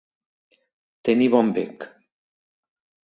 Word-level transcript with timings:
Tenir 1.09 1.29
bon 1.35 1.53
bec. 1.59 1.89